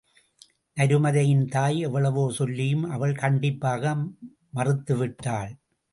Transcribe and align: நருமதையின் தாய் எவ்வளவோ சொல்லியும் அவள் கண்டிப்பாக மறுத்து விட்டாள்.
நருமதையின் 0.77 1.43
தாய் 1.47 1.77
எவ்வளவோ 1.79 2.23
சொல்லியும் 2.31 2.85
அவள் 2.89 3.15
கண்டிப்பாக 3.15 3.93
மறுத்து 4.49 4.95
விட்டாள். 4.97 5.51